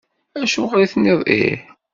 [0.41, 1.59] Acuɣer i d-tenniḍ ih?